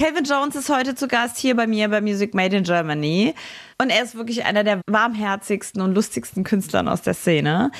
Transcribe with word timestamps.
Calvin 0.00 0.24
Jones 0.24 0.56
ist 0.56 0.70
heute 0.70 0.94
zu 0.94 1.08
Gast 1.08 1.36
hier 1.36 1.54
bei 1.54 1.66
mir 1.66 1.86
bei 1.90 2.00
Music 2.00 2.32
Made 2.32 2.56
in 2.56 2.64
Germany. 2.64 3.34
Und 3.76 3.90
er 3.90 4.02
ist 4.02 4.14
wirklich 4.14 4.46
einer 4.46 4.64
der 4.64 4.80
warmherzigsten 4.86 5.82
und 5.82 5.94
lustigsten 5.94 6.42
Künstlern 6.42 6.88
aus 6.88 7.02
der 7.02 7.12
Szene. 7.12 7.70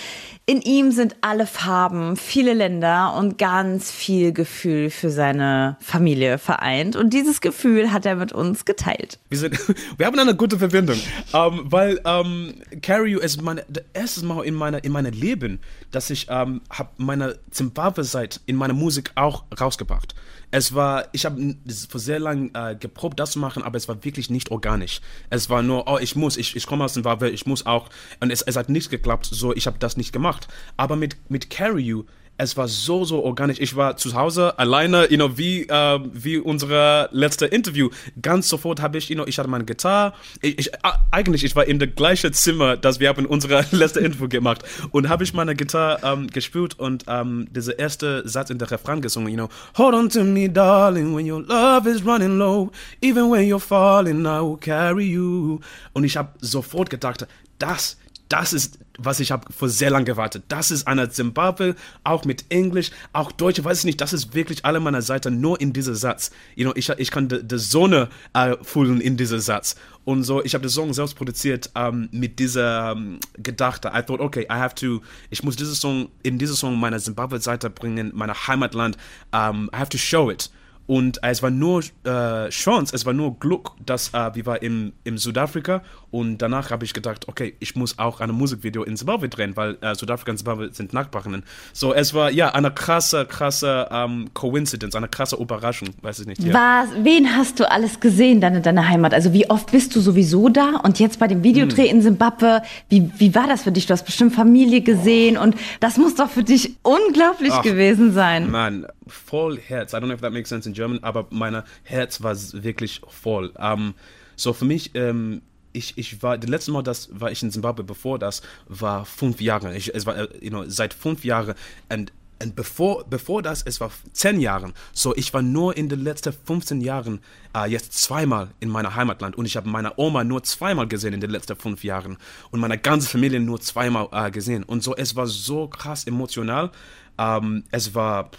In 0.45 0.61
ihm 0.61 0.93
sind 0.93 1.17
alle 1.23 1.47
Farben, 1.47 2.17
viele 2.17 2.53
Länder 2.53 3.15
und 3.17 3.39
ganz 3.39 3.91
viel 3.91 4.33
Gefühl 4.33 4.91
für 4.91 5.09
seine 5.11 5.79
Familie 5.81 6.37
vereint. 6.37 6.95
Und 6.95 7.15
dieses 7.15 7.41
Gefühl 7.41 7.91
hat 7.91 8.05
er 8.05 8.17
mit 8.17 8.33
uns 8.33 8.67
geteilt. 8.67 9.19
Wir, 9.31 9.39
sind, 9.39 9.59
wir 9.97 10.07
haben 10.07 10.19
eine 10.19 10.35
gute 10.35 10.59
Verbindung, 10.59 10.99
ähm, 11.33 11.61
weil 11.65 12.01
ähm, 12.05 12.55
Carrie 12.83 13.19
ist 13.19 13.41
meine, 13.41 13.65
das 13.69 13.85
erste 13.95 14.27
Mal 14.27 14.45
in 14.45 14.55
meinem 14.55 14.81
in 14.83 14.93
meine 14.93 15.11
Leben, 15.11 15.61
dass 15.91 16.11
ich 16.11 16.27
ähm, 16.29 16.61
habe 16.71 16.91
meine 16.99 17.39
Zimbabwe-Seite 17.51 18.41
in 18.45 18.57
meiner 18.57 18.75
Musik 18.75 19.13
auch 19.15 19.45
rausgebracht. 19.59 20.15
Es 20.51 20.75
war, 20.75 21.09
ich 21.13 21.25
habe 21.25 21.57
vor 21.89 22.01
sehr 22.01 22.19
lang 22.19 22.51
äh, 22.55 22.75
geprobt, 22.75 23.21
das 23.21 23.33
zu 23.33 23.39
machen, 23.39 23.63
aber 23.63 23.77
es 23.77 23.89
war 23.89 24.03
wirklich 24.05 24.31
nicht 24.31 24.51
organisch. 24.51 25.01
Es 25.29 25.49
war 25.49 25.63
nur, 25.63 25.87
oh, 25.87 25.99
ich 25.99 26.17
muss, 26.17 26.37
ich, 26.37 26.57
ich 26.57 26.67
komme 26.67 26.85
aus 26.85 26.95
Zimbabwe, 26.95 27.31
ich 27.31 27.47
muss 27.47 27.67
auch, 27.67 27.89
und 28.21 28.31
es, 28.31 28.43
es 28.43 28.57
hat 28.57 28.69
nicht 28.69 28.91
geklappt, 28.91 29.27
so, 29.27 29.55
ich 29.55 29.67
habe 29.67 29.79
das 29.79 29.97
nicht 29.97 30.13
gemacht. 30.13 30.49
Aber 30.77 30.97
mit, 30.97 31.17
mit 31.31 31.51
Carry 31.51 31.83
You, 31.83 32.05
es 32.41 32.57
war 32.57 32.69
so, 32.69 33.05
so 33.05 33.23
organisch. 33.23 33.61
Ich 33.61 33.77
war 33.77 33.97
zu 33.97 34.15
Hause 34.15 34.59
alleine, 34.59 35.11
you 35.11 35.17
know, 35.17 35.37
wie, 35.37 35.63
äh, 35.63 36.01
wie 36.13 36.39
unser 36.39 37.09
letzte 37.13 37.47
Interview. 37.47 37.91
Ganz 38.23 38.49
sofort 38.49 38.81
habe 38.81 38.99
ich, 38.99 39.11
you 39.11 39.15
know, 39.15 39.27
ich 39.27 39.39
hatte 39.39 39.49
meine 39.49 39.65
Gitarre. 39.65 40.15
Ich, 40.41 40.59
ich, 40.59 40.71
eigentlich, 41.11 41.45
ich 41.45 41.55
war 41.55 41.67
in 41.67 41.79
dem 41.79 41.95
gleichen 41.95 42.33
Zimmer, 42.33 42.77
das 42.77 42.99
wir 42.99 43.09
haben 43.11 43.27
unser 43.27 43.65
letzte 43.73 44.01
Interview 44.01 44.29
gemacht. 44.29 44.63
Und 44.91 45.09
habe 45.09 45.25
ich 45.25 45.35
meine 45.35 45.55
Gitarre 45.55 46.01
ähm, 46.03 46.29
gespielt 46.29 46.79
und 46.79 47.05
ähm, 47.09 47.49
dieser 47.51 47.79
erste 47.79 48.27
Satz 48.27 48.49
in 48.49 48.59
der 48.59 48.71
Refrain 48.71 49.03
gesungen, 49.03 49.29
you 49.31 49.37
know. 49.37 49.49
Hold 49.77 49.95
on 49.95 50.09
to 50.09 50.25
me, 50.25 50.49
darling, 50.49 51.15
when 51.15 51.31
your 51.31 51.43
love 51.43 51.89
is 51.89 52.05
running 52.05 52.39
low. 52.39 52.71
Even 53.03 53.31
when 53.31 53.43
you're 53.43 53.61
falling, 53.61 54.23
I 54.23 54.41
will 54.41 54.57
carry 54.57 55.05
you. 55.05 55.61
Und 55.93 56.05
ich 56.05 56.17
habe 56.17 56.31
sofort 56.41 56.89
gedacht, 56.89 57.27
das 57.59 57.99
das 58.31 58.53
ist, 58.53 58.79
was 58.97 59.19
ich 59.19 59.33
habe 59.33 59.53
vor 59.53 59.69
sehr 59.69 59.91
lang 59.91 60.05
gewartet. 60.05 60.45
Das 60.49 60.71
ist 60.71 60.87
einer 60.87 61.11
Zimbabwe, 61.11 61.75
auch 62.05 62.25
mit 62.25 62.45
Englisch, 62.49 62.93
auch 63.13 63.33
Deutsch, 63.33 63.63
weiß 63.63 63.81
ich 63.81 63.85
nicht, 63.85 64.01
das 64.01 64.13
ist 64.13 64.35
wirklich 64.35 64.65
alle 64.65 64.79
meiner 64.79 65.03
Seite 65.03 65.31
nur 65.33 65.61
in 65.61 65.73
diesem 65.73 65.97
Satz. 65.97 66.31
You 66.55 66.65
know, 66.65 66.73
ich, 66.77 66.89
ich 66.89 67.11
kann 67.11 67.29
die 67.29 67.59
Sonne 67.59 68.09
äh, 68.33 68.57
fühlen 68.63 69.01
in 69.01 69.17
diesem 69.17 69.41
Satz. 69.41 69.75
Und 70.05 70.23
so, 70.23 70.45
ich 70.45 70.55
habe 70.55 70.63
den 70.63 70.71
Song 70.71 70.95
selbst 70.95 71.17
produziert 71.17 71.71
ähm, 71.75 72.09
mit 72.13 72.39
dieser 72.39 72.93
ähm, 72.93 73.19
Gedachte. 73.37 73.91
I 73.93 74.03
thought, 74.03 74.21
okay, 74.21 74.43
I 74.43 74.55
have 74.55 74.77
to, 74.77 75.01
ich 75.31 75.43
muss 75.43 75.57
diesen 75.57 75.75
Song, 75.75 76.09
in 76.23 76.39
diesen 76.39 76.55
Song 76.55 76.79
meiner 76.79 76.99
Zimbabwe-Seite 76.99 77.69
bringen, 77.69 78.13
meiner 78.15 78.47
Heimatland. 78.47 78.97
Um, 79.33 79.69
I 79.75 79.77
have 79.77 79.91
to 79.91 79.99
show 79.99 80.31
it. 80.31 80.51
Und 80.91 81.23
es 81.23 81.41
war 81.41 81.51
nur 81.51 81.85
äh, 82.03 82.49
Chance, 82.49 82.93
es 82.97 83.07
war 83.07 83.13
nur 83.13 83.39
Glück, 83.39 83.71
dass 83.87 84.13
äh, 84.13 84.35
wir 84.35 84.45
waren 84.47 84.61
im, 84.61 84.93
im 85.05 85.19
Südafrika 85.19 85.85
und 86.11 86.39
danach 86.39 86.71
habe 86.71 86.85
ich 86.85 86.93
gedacht, 86.93 87.29
okay, 87.29 87.55
ich 87.61 87.77
muss 87.77 87.99
auch 87.99 88.21
ein 88.21 88.31
Musikvideo 88.31 88.83
in 88.83 88.97
Zimbabwe 88.97 89.29
drehen, 89.29 89.57
weil 89.57 89.79
äh, 89.81 89.95
Südafrika 89.95 90.33
und 90.33 90.39
Zimbabwe 90.39 90.71
sind 90.73 90.93
Nachbarinnen. 90.93 91.45
So, 91.73 91.95
es 91.95 92.15
war 92.15 92.31
ja 92.31 92.53
eine 92.53 92.73
krasse, 92.73 93.27
krasse 93.27 93.89
ähm, 93.93 94.31
Coincidence, 94.35 94.97
eine 94.97 95.09
krasse 95.09 95.37
Überraschung, 95.37 95.91
weiß 96.03 96.21
ich 96.21 96.27
nicht. 96.27 96.43
Ja. 96.43 96.55
Was, 96.55 97.05
wen 97.05 97.37
hast 97.37 97.61
du 97.61 97.71
alles 97.71 98.01
gesehen 98.01 98.41
dann 98.41 98.57
in 98.57 98.63
deiner 98.63 98.89
Heimat? 98.89 99.15
Also 99.15 99.33
wie 99.33 99.49
oft 99.49 99.71
bist 99.71 99.95
du 99.95 100.01
sowieso 100.01 100.49
da 100.49 100.77
und 100.83 100.99
jetzt 100.99 101.21
bei 101.21 101.29
dem 101.29 101.45
Videodreh 101.45 101.89
hm. 101.89 101.97
in 101.97 102.03
Zimbabwe, 102.03 102.63
wie, 102.89 103.11
wie 103.19 103.35
war 103.35 103.47
das 103.47 103.63
für 103.63 103.73
dich? 103.73 103.87
Du 103.87 103.93
hast 103.93 104.05
bestimmt 104.05 104.35
Familie 104.35 104.81
gesehen 104.81 105.37
und 105.37 105.55
das 105.79 105.97
muss 105.97 106.17
doch 106.17 106.31
für 106.31 106.45
dich 106.45 106.77
unglaublich 106.83 107.53
Ach, 107.53 107.63
gewesen 107.63 108.13
sein. 108.13 108.51
Mann, 108.51 108.87
voll 109.07 109.59
Herz. 109.59 109.93
I 109.93 109.97
don't 109.97 110.07
know 110.07 110.15
if 110.15 110.21
that 110.23 110.33
makes 110.33 110.49
sense 110.49 110.69
in 110.69 110.75
German, 110.75 110.99
aber 111.03 111.27
mein 111.31 111.63
Herz 111.85 112.23
war 112.23 112.35
wirklich 112.53 113.01
voll. 113.09 113.53
Um, 113.57 113.65
ähm, 113.65 113.95
so 114.37 114.53
für 114.53 114.65
mich, 114.65 114.93
ähm, 114.95 115.43
ich, 115.73 115.97
ich 115.97 116.23
war, 116.23 116.39
das 116.39 116.51
letzte 116.51 116.73
Mal, 116.73 116.83
das 116.83 117.09
war 117.13 117.31
ich 117.31 117.43
in 117.43 117.51
Zimbabwe, 117.51 117.85
bevor 117.85 118.19
das 118.19 118.43
war 118.69 119.05
fünf 119.05 119.41
Jahre. 119.41 119.77
Ich, 119.77 119.95
es 119.95 120.07
war, 120.07 120.17
äh, 120.17 120.29
you 120.41 120.51
know, 120.51 120.65
seit 120.67 120.95
fünf 120.95 121.25
Jahren. 121.25 121.55
Und, 121.89 122.13
und 122.43 122.57
bevor, 122.57 123.05
bevor 123.05 123.43
das, 123.43 123.63
es 123.63 123.81
war 123.81 123.91
zehn 124.13 124.41
Jahre. 124.41 124.73
So, 124.93 125.15
ich 125.15 125.33
war 125.35 125.43
nur 125.43 125.77
in 125.77 125.89
den 125.89 126.03
letzten 126.03 126.33
15 126.33 126.81
Jahren 126.81 127.21
äh, 127.55 127.71
jetzt 127.71 127.93
zweimal 127.93 128.51
in 128.61 128.71
meiner 128.71 128.95
Heimatland. 128.95 129.37
Und 129.37 129.45
ich 129.45 129.57
habe 129.57 129.69
meine 129.69 129.93
Oma 129.97 130.25
nur 130.25 130.43
zweimal 130.43 130.89
gesehen 130.89 131.13
in 131.13 131.21
den 131.21 131.31
letzten 131.31 131.57
fünf 131.57 131.85
Jahren. 131.85 132.17
Und 132.51 132.61
meine 132.61 132.79
ganze 132.79 133.09
Familie 133.09 133.41
nur 133.41 133.61
zweimal 133.61 134.09
äh, 134.13 134.31
gesehen. 134.31 134.65
Und 134.65 134.83
so, 134.83 134.97
es 134.97 135.17
war 135.17 135.27
so 135.27 135.69
krass 135.69 136.05
emotional. 136.05 136.71
Ähm, 137.19 137.65
es 137.71 137.95
war. 137.95 138.31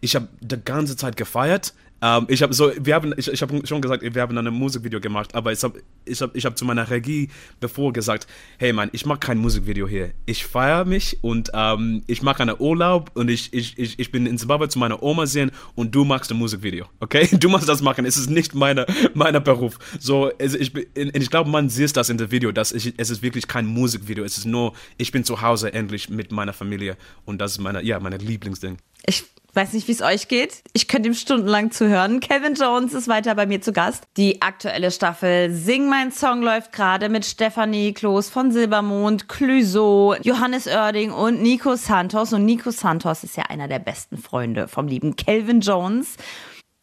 Ich 0.00 0.16
habe 0.16 0.28
die 0.40 0.62
ganze 0.62 0.96
Zeit 0.96 1.16
gefeiert. 1.16 1.74
Ähm, 2.04 2.26
ich 2.28 2.42
habe 2.42 2.52
so, 2.52 2.70
wir 2.78 2.94
haben, 2.94 3.14
ich, 3.16 3.28
ich 3.28 3.40
habe 3.40 3.66
schon 3.66 3.80
gesagt, 3.80 4.02
wir 4.02 4.20
haben 4.20 4.36
ein 4.36 4.52
Musikvideo 4.52 5.00
gemacht, 5.00 5.34
aber 5.34 5.52
ich 5.52 5.62
habe 5.62 5.82
ich 6.04 6.20
hab, 6.20 6.36
ich 6.36 6.44
hab 6.44 6.58
zu 6.58 6.66
meiner 6.66 6.90
Regie 6.90 7.30
bevor 7.60 7.94
gesagt, 7.94 8.26
hey 8.58 8.74
Mann, 8.74 8.90
ich 8.92 9.06
mache 9.06 9.20
kein 9.20 9.38
Musikvideo 9.38 9.88
hier. 9.88 10.10
Ich 10.26 10.44
feiere 10.44 10.84
mich 10.84 11.18
und 11.22 11.50
ähm, 11.54 12.02
ich 12.06 12.20
mache 12.20 12.42
einen 12.42 12.56
Urlaub 12.58 13.10
und 13.14 13.30
ich, 13.30 13.54
ich, 13.54 13.78
ich, 13.78 13.98
ich 13.98 14.12
bin 14.12 14.26
in 14.26 14.36
Zimbabwe 14.36 14.68
zu 14.68 14.78
meiner 14.78 15.02
Oma 15.02 15.24
sehen 15.24 15.50
und 15.76 15.94
du 15.94 16.04
machst 16.04 16.30
ein 16.30 16.36
Musikvideo, 16.36 16.84
okay? 17.00 17.26
Du 17.44 17.48
machst 17.48 17.68
das 17.68 17.80
machen, 17.80 18.04
es 18.04 18.16
ist 18.16 18.28
nicht 18.28 18.54
meine, 18.54 18.84
meiner 19.14 19.40
Beruf. 19.40 19.78
So, 19.98 20.30
also 20.38 20.58
ich, 20.58 20.72
ich 20.94 21.30
glaube, 21.30 21.48
man 21.48 21.70
sieht 21.70 21.96
das 21.96 22.10
in 22.10 22.18
dem 22.18 22.30
Video, 22.30 22.52
dass 22.52 22.72
ich, 22.72 22.94
es 22.98 23.08
ist 23.08 23.22
wirklich 23.22 23.48
kein 23.48 23.66
Musikvideo, 23.66 24.24
es 24.24 24.36
ist 24.36 24.44
nur, 24.44 24.74
ich 24.98 25.10
bin 25.10 25.24
zu 25.24 25.40
Hause 25.40 25.72
endlich 25.72 26.10
mit 26.10 26.32
meiner 26.32 26.52
Familie 26.52 26.98
und 27.24 27.38
das 27.40 27.52
ist 27.52 27.58
meine, 27.60 27.82
ja, 27.82 27.98
meine 27.98 28.18
Lieblingsding. 28.18 28.76
Ich 29.06 29.24
weiß 29.54 29.72
nicht, 29.72 29.88
wie 29.88 29.92
es 29.92 30.02
euch 30.02 30.28
geht. 30.28 30.62
Ich 30.72 30.88
könnte 30.88 31.08
ihm 31.08 31.14
stundenlang 31.14 31.70
zuhören. 31.70 32.20
Kevin 32.20 32.54
Jones 32.54 32.94
ist 32.94 33.08
weiter 33.08 33.34
bei 33.34 33.46
mir 33.46 33.60
zu 33.60 33.72
Gast. 33.72 34.04
Die 34.16 34.42
aktuelle 34.42 34.90
Staffel 34.90 35.52
Sing 35.52 35.88
mein 35.88 36.12
Song 36.12 36.42
läuft 36.42 36.72
gerade 36.72 37.08
mit 37.08 37.24
Stefanie 37.24 37.92
Kloß 37.92 38.30
von 38.30 38.52
Silbermond, 38.52 39.28
Clüso, 39.28 40.14
Johannes 40.22 40.66
Oerding 40.66 41.12
und 41.12 41.40
Nico 41.42 41.76
Santos. 41.76 42.32
Und 42.32 42.44
Nico 42.44 42.70
Santos 42.70 43.24
ist 43.24 43.36
ja 43.36 43.44
einer 43.44 43.68
der 43.68 43.78
besten 43.78 44.18
Freunde 44.18 44.68
vom 44.68 44.88
lieben 44.88 45.16
Kelvin 45.16 45.60
Jones. 45.60 46.16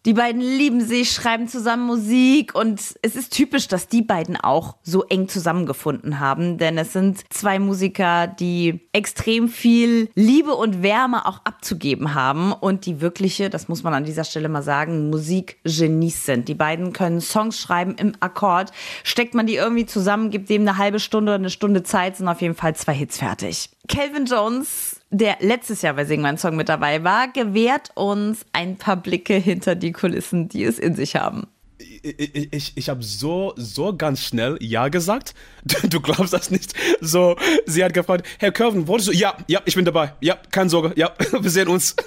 Die 0.07 0.13
beiden 0.13 0.41
lieben 0.41 0.81
sich, 0.81 1.11
schreiben 1.11 1.47
zusammen 1.47 1.85
Musik 1.85 2.55
und 2.55 2.81
es 3.03 3.15
ist 3.15 3.33
typisch, 3.33 3.67
dass 3.67 3.87
die 3.87 4.01
beiden 4.01 4.35
auch 4.35 4.77
so 4.81 5.03
eng 5.03 5.27
zusammengefunden 5.27 6.19
haben, 6.19 6.57
denn 6.57 6.79
es 6.79 6.91
sind 6.91 7.21
zwei 7.29 7.59
Musiker, 7.59 8.25
die 8.25 8.87
extrem 8.93 9.47
viel 9.47 10.09
Liebe 10.15 10.55
und 10.55 10.81
Wärme 10.81 11.27
auch 11.27 11.41
abzugeben 11.43 12.15
haben 12.15 12.51
und 12.51 12.87
die 12.87 12.99
wirkliche, 12.99 13.51
das 13.51 13.67
muss 13.67 13.83
man 13.83 13.93
an 13.93 14.03
dieser 14.03 14.23
Stelle 14.23 14.49
mal 14.49 14.63
sagen, 14.63 15.11
Musikgenies 15.11 16.25
sind. 16.25 16.47
Die 16.47 16.55
beiden 16.55 16.93
können 16.93 17.21
Songs 17.21 17.59
schreiben 17.59 17.93
im 17.93 18.13
Akkord. 18.21 18.71
Steckt 19.03 19.35
man 19.35 19.45
die 19.45 19.55
irgendwie 19.55 19.85
zusammen, 19.85 20.31
gibt 20.31 20.49
dem 20.49 20.63
eine 20.63 20.77
halbe 20.77 20.99
Stunde 20.99 21.33
oder 21.33 21.39
eine 21.39 21.51
Stunde 21.51 21.83
Zeit, 21.83 22.17
sind 22.17 22.27
auf 22.27 22.41
jeden 22.41 22.55
Fall 22.55 22.75
zwei 22.75 22.93
Hits 22.93 23.19
fertig. 23.19 23.69
Calvin 23.91 24.25
Jones 24.25 25.01
der 25.09 25.37
letztes 25.41 25.81
Jahr 25.81 25.93
bei 25.95 26.05
Sing 26.05 26.21
mein 26.21 26.37
Song 26.37 26.55
mit 26.55 26.69
dabei 26.69 27.03
war, 27.03 27.27
gewährt 27.27 27.91
uns 27.95 28.45
ein 28.53 28.77
paar 28.77 28.95
Blicke 28.95 29.33
hinter 29.33 29.75
die 29.75 29.91
Kulissen, 29.91 30.47
die 30.47 30.63
es 30.63 30.79
in 30.79 30.95
sich 30.95 31.17
haben. 31.17 31.47
Ich, 31.77 32.53
ich, 32.53 32.71
ich 32.75 32.89
habe 32.89 33.03
so, 33.03 33.53
so 33.57 33.95
ganz 33.95 34.21
schnell 34.21 34.57
Ja 34.61 34.87
gesagt. 34.87 35.33
Du, 35.89 35.99
glaubst 35.99 36.31
das 36.31 36.49
nicht. 36.51 36.73
So, 37.01 37.35
sie 37.65 37.83
hat 37.83 37.93
gefragt, 37.93 38.25
Herr 38.39 38.51
Curven, 38.51 38.87
wolltest 38.87 39.09
du? 39.09 39.13
Ja, 39.13 39.35
ja, 39.47 39.59
ich 39.65 39.75
bin 39.75 39.83
dabei. 39.83 40.13
Ja, 40.21 40.37
keine 40.51 40.69
Sorge. 40.69 40.93
Ja, 40.95 41.13
wir 41.39 41.49
sehen 41.49 41.67
uns. 41.67 41.95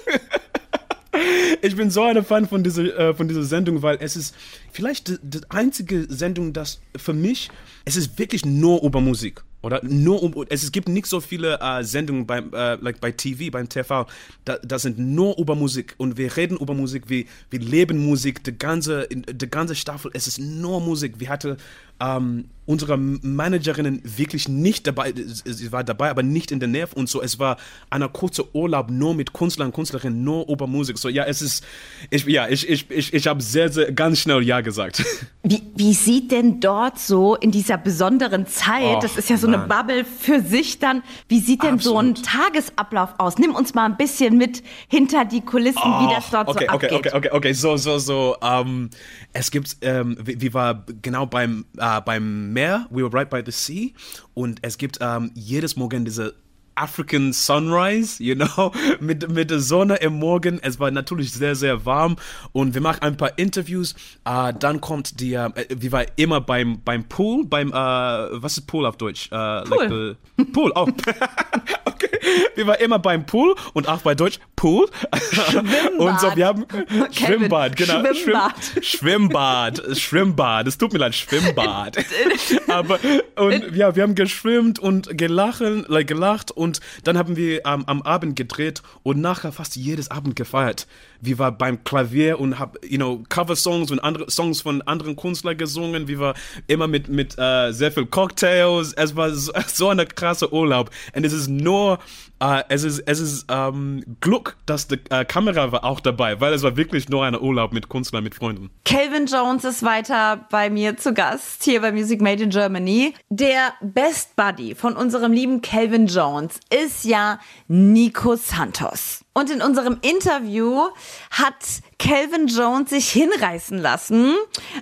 Ich 1.61 1.75
bin 1.75 1.89
so 1.89 2.03
ein 2.03 2.23
Fan 2.25 2.47
von 2.47 2.63
dieser, 2.63 2.83
äh, 2.83 3.13
von 3.13 3.27
dieser 3.27 3.43
Sendung, 3.43 3.81
weil 3.81 3.97
es 4.01 4.15
ist 4.17 4.35
vielleicht 4.71 5.07
die, 5.07 5.17
die 5.23 5.39
einzige 5.49 6.05
Sendung, 6.09 6.51
das 6.51 6.81
für 6.95 7.13
mich, 7.13 7.49
es 7.85 7.95
ist 7.95 8.19
wirklich 8.19 8.45
nur 8.45 8.83
über 8.83 8.99
Musik. 8.99 9.41
Oder 9.65 9.83
nur 9.83 10.21
um, 10.21 10.45
es 10.49 10.71
gibt 10.71 10.87
nicht 10.87 11.07
so 11.07 11.19
viele 11.19 11.59
äh, 11.59 11.83
Sendungen 11.83 12.27
beim, 12.27 12.53
äh, 12.53 12.75
like 12.75 13.01
bei 13.01 13.11
TV, 13.11 13.49
beim 13.49 13.67
TV, 13.67 14.05
da, 14.43 14.57
das 14.57 14.83
sind 14.83 14.99
nur 14.99 15.39
über 15.39 15.55
Musik 15.55 15.95
und 15.97 16.17
wir 16.17 16.37
reden 16.37 16.57
über 16.57 16.75
Musik, 16.75 17.09
wir, 17.09 17.25
wir 17.49 17.59
leben 17.59 18.05
Musik, 18.05 18.43
die 18.43 18.55
ganze, 18.55 19.07
die 19.09 19.49
ganze 19.49 19.73
Staffel, 19.73 20.11
es 20.13 20.27
ist 20.27 20.37
nur 20.37 20.81
Musik. 20.81 21.19
Wir 21.19 21.29
hatten 21.29 21.57
ähm, 21.99 22.45
unsere 22.65 22.97
Managerinnen 22.97 24.01
wirklich 24.03 24.49
nicht 24.49 24.87
dabei, 24.87 25.13
sie 25.15 25.71
war 25.71 25.83
dabei, 25.83 26.09
aber 26.09 26.23
nicht 26.23 26.51
in 26.51 26.59
der 26.59 26.67
Nähe 26.67 26.87
und 26.95 27.07
so. 27.07 27.21
Es 27.21 27.37
war 27.37 27.57
ein 27.89 28.01
kurzer 28.11 28.43
Urlaub 28.53 28.89
nur 28.89 29.13
mit 29.13 29.33
Künstlern 29.33 29.67
und 29.67 29.75
Künstlerinnen, 29.75 30.23
nur 30.23 30.49
über 30.49 30.65
Musik. 30.67 30.97
So, 30.97 31.07
ja, 31.07 31.25
es 31.25 31.41
ist, 31.41 31.63
ich, 32.09 32.25
ja, 32.25 32.47
ich, 32.47 32.67
ich, 32.67 32.89
ich, 32.89 33.13
ich 33.13 33.27
habe 33.27 33.41
sehr, 33.41 33.71
sehr, 33.71 33.91
ganz 33.91 34.19
schnell 34.19 34.41
Ja 34.43 34.61
gesagt. 34.61 35.03
Wie, 35.43 35.61
wie 35.75 35.93
sieht 35.93 36.31
denn 36.31 36.59
dort 36.59 36.97
so 36.97 37.35
in 37.35 37.51
dieser 37.51 37.77
besonderen 37.77 38.47
Zeit, 38.47 38.97
oh, 38.97 38.99
das 38.99 39.15
ist 39.15 39.29
ja 39.29 39.37
so 39.37 39.47
Mann. 39.47 39.54
Eine 39.55 39.67
Bubble 39.67 40.05
für 40.05 40.41
sich 40.41 40.79
dann, 40.79 41.03
wie 41.27 41.39
sieht 41.39 41.63
denn 41.63 41.75
Absolut. 41.75 42.17
so 42.17 42.21
ein 42.21 42.23
Tagesablauf 42.23 43.15
aus? 43.17 43.37
Nimm 43.37 43.55
uns 43.55 43.73
mal 43.73 43.85
ein 43.85 43.97
bisschen 43.97 44.37
mit 44.37 44.63
hinter 44.87 45.25
die 45.25 45.41
Kulissen, 45.41 45.81
oh, 45.83 46.01
wie 46.01 46.13
das 46.13 46.29
dort 46.29 46.47
okay, 46.47 46.65
so 46.69 46.75
okay, 46.75 46.87
abgeht. 46.87 46.91
Okay, 46.93 47.17
okay, 47.17 47.29
okay, 47.31 47.53
so, 47.53 47.77
so, 47.77 47.97
so, 47.97 48.37
um, 48.39 48.89
es 49.33 49.51
gibt, 49.51 49.77
ähm, 49.81 50.17
wie, 50.23 50.39
wie 50.41 50.53
war 50.53 50.85
genau 51.01 51.25
beim, 51.25 51.65
äh, 51.77 52.01
beim 52.01 52.53
Meer, 52.53 52.87
we 52.89 53.03
were 53.03 53.13
right 53.13 53.29
by 53.29 53.41
the 53.45 53.51
sea 53.51 53.89
und 54.33 54.59
es 54.61 54.77
gibt 54.77 54.99
ähm, 55.01 55.31
jedes 55.33 55.75
Morgen 55.75 56.05
diese 56.05 56.35
African 56.75 57.33
Sunrise, 57.33 58.23
you 58.23 58.35
know, 58.35 58.71
mit, 58.99 59.29
mit 59.29 59.49
der 59.49 59.59
Sonne 59.59 59.95
im 59.97 60.19
Morgen. 60.19 60.59
Es 60.61 60.79
war 60.79 60.91
natürlich 60.91 61.31
sehr, 61.33 61.55
sehr 61.55 61.85
warm 61.85 62.17
und 62.51 62.73
wir 62.73 62.81
machen 62.81 63.01
ein 63.01 63.17
paar 63.17 63.37
Interviews. 63.37 63.95
Uh, 64.27 64.51
dann 64.57 64.81
kommt 64.81 65.19
die, 65.19 65.35
uh, 65.35 65.49
wie 65.69 65.91
war 65.91 66.05
immer 66.17 66.41
beim, 66.41 66.81
beim 66.83 67.05
Pool, 67.05 67.45
beim, 67.45 67.69
uh, 67.69 68.41
was 68.41 68.57
ist 68.57 68.67
Pool 68.67 68.85
auf 68.85 68.97
Deutsch? 68.97 69.29
Pool. 69.29 69.63
Like 69.69 69.89
the, 69.89 70.43
Pool, 70.45 70.71
oh. 70.75 70.87
okay. 71.85 72.14
Wir 72.55 72.67
waren 72.67 72.79
immer 72.79 72.99
beim 72.99 73.25
Pool 73.25 73.55
und 73.73 73.87
auch 73.87 74.01
bei 74.01 74.15
Deutsch 74.15 74.39
Pool. 74.55 74.87
Schwimmbad. 75.31 75.91
Und 75.97 76.19
so, 76.19 76.35
wir 76.35 76.47
haben 76.47 76.65
Schwimmbad, 77.11 77.75
genau. 77.75 78.13
Schwimmbad. 78.13 78.53
Schwimm, 78.63 78.83
Schwimmbad, 78.83 79.97
Schwimmbad. 79.97 80.67
Es 80.67 80.77
tut 80.77 80.93
mir 80.93 80.99
leid, 80.99 81.15
Schwimmbad. 81.15 81.97
Aber, 82.67 82.99
und 83.35 83.75
ja, 83.75 83.95
wir 83.95 84.03
haben 84.03 84.15
geschwimmt 84.15 84.79
und 84.79 85.17
gelacht, 85.17 85.61
like, 85.87 86.07
gelacht 86.07 86.51
und 86.51 86.79
dann 87.03 87.17
haben 87.17 87.35
wir 87.35 87.65
ähm, 87.65 87.83
am 87.85 88.01
Abend 88.01 88.35
gedreht 88.35 88.81
und 89.03 89.19
nachher 89.19 89.51
fast 89.51 89.75
jedes 89.75 90.09
Abend 90.09 90.35
gefeiert. 90.35 90.87
Wir 91.21 91.39
waren 91.39 91.57
beim 91.57 91.83
Klavier 91.83 92.39
und 92.39 92.59
haben, 92.59 92.73
you 92.83 92.97
know, 92.97 93.23
Cover-Songs 93.29 93.91
und 93.91 93.99
andere 93.99 94.29
Songs 94.29 94.61
von 94.61 94.81
anderen 94.83 95.15
Künstlern 95.15 95.57
gesungen. 95.57 96.07
Wir 96.07 96.19
waren 96.19 96.35
immer 96.67 96.87
mit, 96.87 97.09
mit 97.09 97.37
äh, 97.37 97.71
sehr 97.71 97.91
viel 97.91 98.05
Cocktails. 98.05 98.93
Es 98.93 99.15
war 99.15 99.31
so, 99.31 99.51
so 99.67 99.89
eine 99.89 100.05
krasse 100.05 100.51
Urlaub. 100.53 100.89
Und 101.15 101.25
es 101.25 101.33
ist 101.33 101.47
nur 101.47 101.99
Uh, 102.43 102.59
es 102.67 102.83
ist, 102.83 102.99
es 102.99 103.21
ist 103.21 103.49
um, 103.49 104.03
Glück, 104.19 104.57
dass 104.65 104.89
die 104.89 104.99
uh, 105.11 105.23
Kamera 105.25 105.71
war 105.71 105.85
auch 105.85 106.01
dabei, 106.01 106.41
weil 106.41 106.53
es 106.53 106.63
war 106.63 106.75
wirklich 106.75 107.07
nur 107.07 107.23
ein 107.23 107.33
Urlaub 107.33 107.71
mit 107.71 107.87
Künstlern, 107.87 108.25
mit 108.25 108.35
Freunden. 108.35 108.71
Calvin 108.83 109.25
Jones 109.25 109.63
ist 109.63 109.83
weiter 109.83 110.45
bei 110.51 110.69
mir 110.69 110.97
zu 110.97 111.13
Gast, 111.13 111.63
hier 111.63 111.79
bei 111.79 111.93
Music 111.93 112.21
Made 112.21 112.43
in 112.43 112.49
Germany. 112.49 113.13
Der 113.29 113.73
Best 113.81 114.35
Buddy 114.35 114.75
von 114.75 114.97
unserem 114.97 115.31
lieben 115.31 115.61
Calvin 115.61 116.07
Jones 116.07 116.59
ist 116.69 117.05
ja 117.05 117.39
Nico 117.69 118.35
Santos. 118.35 119.25
Und 119.37 119.51
in 119.51 119.61
unserem 119.61 119.97
Interview 120.01 120.87
hat 121.29 121.55
Calvin 121.99 122.47
Jones 122.47 122.89
sich 122.89 123.09
hinreißen 123.09 123.77
lassen, 123.77 124.33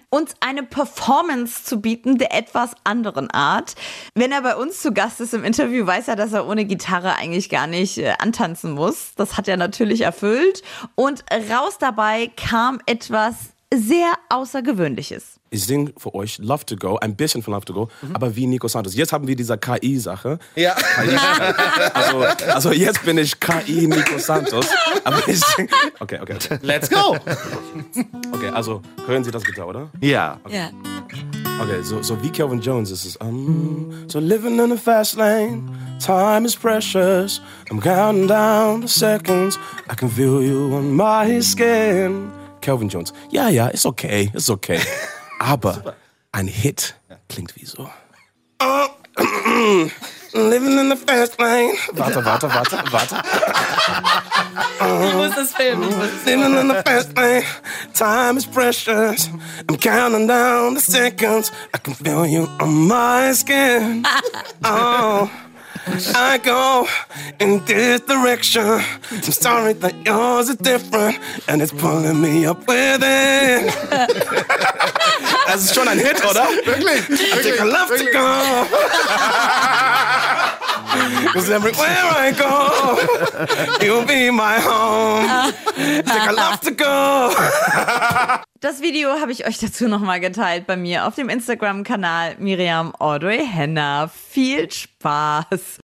uns 0.10 0.36
eine 0.42 0.62
Performance 0.62 1.64
zu 1.64 1.82
bieten 1.82 2.20
der 2.20 2.36
etwas 2.38 2.72
anderen 2.84 3.32
Art. 3.32 3.74
Wenn 4.14 4.32
er 4.32 4.44
bei 4.44 4.56
uns 4.56 4.82
zu 4.82 4.94
Gast 4.94 5.22
ist 5.22 5.34
im 5.34 5.44
Interview, 5.44 5.88
weiß 5.88 6.08
er, 6.08 6.16
dass 6.16 6.34
er 6.34 6.48
ohne 6.48 6.66
Gitarre 6.66 7.16
eigentlich 7.16 7.43
gar 7.50 7.68
nicht 7.68 7.98
äh, 7.98 8.14
antanzen 8.20 8.72
muss. 8.72 9.14
Das 9.16 9.38
hat 9.38 9.48
er 9.48 9.58
natürlich 9.58 10.02
erfüllt. 10.02 10.62
Und 10.96 11.24
raus 11.50 11.78
dabei 11.80 12.32
kam 12.36 12.80
etwas 12.86 13.54
sehr 13.74 14.14
Außergewöhnliches. 14.30 15.40
Ich 15.50 15.66
singe 15.66 15.94
für 15.98 16.14
euch 16.16 16.40
Love 16.40 16.66
to 16.66 16.76
Go, 16.76 16.98
ein 16.98 17.16
bisschen 17.16 17.44
von 17.44 17.54
Love 17.54 17.66
to 17.66 17.74
Go, 17.74 17.90
mhm. 18.02 18.16
aber 18.16 18.36
wie 18.36 18.48
Nico 18.48 18.68
Santos. 18.68 18.96
Jetzt 18.96 19.14
haben 19.14 19.28
wir 19.28 19.36
diese 19.36 19.58
KI-Sache. 19.58 20.40
Ja. 20.56 20.76
Also, 21.94 22.24
also 22.48 22.72
jetzt 22.72 23.04
bin 23.04 23.18
ich 23.18 23.40
KI 23.40 23.88
Nico 23.88 24.18
Santos. 24.18 24.68
Aber 25.04 25.28
ich 25.28 25.40
sing, 25.40 25.70
okay, 26.00 26.20
okay, 26.22 26.36
okay. 26.36 26.60
Let's 26.62 26.90
go. 26.90 27.18
Okay, 28.32 28.50
also 28.50 28.82
hören 29.06 29.24
Sie 29.24 29.32
das 29.32 29.44
bitte, 29.44 29.64
oder? 29.64 29.90
Ja. 30.02 30.40
Okay. 30.44 30.56
Yeah. 30.56 30.93
Okay, 31.60 31.82
so, 31.84 32.02
so 32.02 32.22
wie 32.22 32.30
Kelvin 32.30 32.60
Jones 32.60 32.92
ist 32.92 33.06
es. 33.06 33.16
Um, 33.18 33.92
so 34.08 34.20
living 34.20 34.60
in 34.60 34.72
a 34.72 34.78
fast 34.78 35.16
lane, 35.16 35.70
time 36.00 36.46
is 36.46 36.56
precious. 36.56 37.40
I'm 37.70 37.80
counting 37.80 38.28
down 38.28 38.82
the 38.82 38.88
seconds. 38.88 39.58
I 39.90 39.96
can 39.96 40.10
feel 40.10 40.42
you 40.42 40.74
on 40.74 40.94
my 40.94 41.42
skin. 41.42 42.32
Kelvin 42.62 42.90
Jones. 42.90 43.14
Ja, 43.30 43.50
ja, 43.50 43.68
ist 43.68 43.86
okay, 43.86 44.30
ist 44.34 44.50
okay. 44.50 44.80
Aber 45.40 45.96
ein 46.32 46.48
Hit 46.48 46.96
klingt 47.30 47.56
wie 47.56 47.66
so. 47.66 47.90
Living 50.34 50.80
in 50.80 50.90
the 50.90 50.96
fast 50.96 51.40
lane. 51.40 51.76
Warte, 51.94 52.26
warte, 52.26 52.50
warte, 52.50 52.78
warte. 52.92 53.22
Ich 55.08 55.14
muss 55.14 55.36
das 55.36 55.54
filmen. 55.54 55.90
Ich 55.90 55.96
muss 55.96 56.08
das 56.10 56.26
Living 56.26 56.58
in 56.58 56.68
the 56.70 56.82
fast 56.84 57.16
lane. 57.16 57.44
Time 57.94 58.38
is 58.38 58.46
precious. 58.46 59.30
I'm 59.68 59.78
counting 59.78 60.28
down 60.28 60.74
the 60.76 60.82
seconds. 60.82 61.52
I 61.74 61.78
can 61.78 61.94
feel 61.94 62.26
you 62.26 62.50
on 62.60 62.88
my 62.88 63.32
skin. 63.34 64.06
Oh. 64.64 65.30
I 66.16 66.38
go 66.38 66.88
in 67.40 67.64
this 67.66 68.02
direction. 68.02 68.82
I'm 69.12 69.22
sorry 69.32 69.74
that 69.74 69.94
yours 70.06 70.50
is 70.50 70.56
different 70.56 71.20
and 71.48 71.62
it's 71.62 71.74
pulling 71.74 72.22
me 72.22 72.46
up 72.46 72.66
with 72.68 73.02
it. 73.04 73.74
Das 75.46 75.66
ist 75.66 75.76
schon 75.76 75.88
ein 75.88 76.00
Hit, 76.00 76.24
oder? 76.26 76.48
Wirklich? 76.66 77.06
Take 77.44 77.60
a 77.60 77.66
love 77.66 77.96
to 77.98 78.06
go. 78.12 78.66
Cause 81.34 81.50
everywhere 81.50 81.98
I 82.12 82.32
go, 82.32 83.86
you'll 83.86 84.06
be 84.06 84.30
my 84.32 84.60
home. 84.60 85.28
Take 85.76 86.30
a 86.30 86.32
love 86.32 86.60
to 86.62 86.72
go. 86.72 87.32
Das 88.60 88.82
Video 88.82 89.20
habe 89.20 89.32
ich 89.32 89.46
euch 89.46 89.58
dazu 89.58 89.88
nochmal 89.88 90.20
geteilt 90.20 90.68
bei 90.68 90.78
mir 90.78 91.06
auf 91.06 91.16
dem 91.16 91.28
Instagram-Kanal 91.30 92.36
Miriam 92.40 92.94
Audrey 92.98 93.46
Henna. 93.46 94.08
Viel 94.08 94.72
Spaß! 94.72 95.80